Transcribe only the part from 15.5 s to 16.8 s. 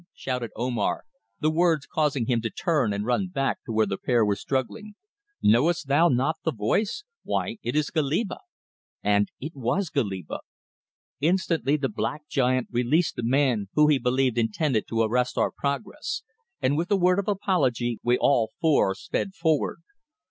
progress, and